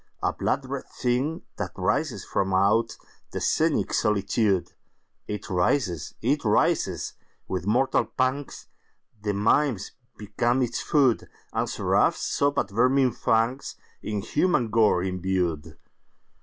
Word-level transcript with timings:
A 0.23 0.33
blood 0.33 0.65
red 0.65 0.87
thing 0.87 1.43
that 1.57 1.73
writhes 1.77 2.25
from 2.25 2.49
outThe 2.53 2.99
scenic 3.39 3.93
solitude! 3.93 4.73
It 5.27 5.47
writhes!—it 5.47 6.43
writhes!—with 6.43 7.67
mortal 7.67 8.07
pangsThe 8.07 9.35
mimes 9.35 9.91
become 10.17 10.63
its 10.63 10.81
food, 10.81 11.29
And 11.53 11.69
seraphs 11.69 12.17
sob 12.21 12.57
at 12.57 12.71
vermin 12.71 13.11
fangsIn 13.11 14.23
human 14.25 14.71
gore 14.71 15.03
imbued. 15.03 15.77